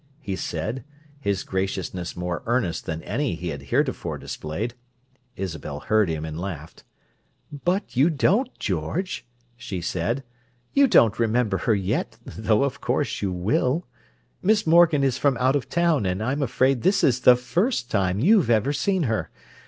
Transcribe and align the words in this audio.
_"he 0.19 0.35
said, 0.35 0.83
his 1.19 1.43
graciousness 1.43 2.15
more 2.15 2.41
earnest 2.47 2.87
than 2.87 3.03
any 3.03 3.35
he 3.35 3.49
had 3.49 3.61
heretofore 3.61 4.17
displayed. 4.17 4.73
Isabel 5.35 5.79
heard 5.81 6.09
him 6.09 6.25
and 6.25 6.39
laughed. 6.41 6.83
"But 7.51 7.95
you 7.95 8.09
don't, 8.09 8.49
George!" 8.57 9.27
she 9.55 9.79
said. 9.79 10.23
"You 10.73 10.87
don't 10.87 11.19
remember 11.19 11.59
her 11.69 11.75
yet, 11.75 12.17
though 12.25 12.63
of 12.63 12.81
course 12.81 13.21
you 13.21 13.31
will! 13.31 13.85
Miss 14.41 14.65
Morgan 14.65 15.03
is 15.03 15.19
from 15.19 15.37
out 15.37 15.55
of 15.55 15.69
town, 15.69 16.07
and 16.07 16.23
I'm 16.23 16.41
afraid 16.41 16.81
this 16.81 17.03
is 17.03 17.19
the 17.19 17.35
first 17.35 17.91
time 17.91 18.19
you've 18.19 18.49
ever 18.49 18.73
seen 18.73 19.03
her. 19.03 19.29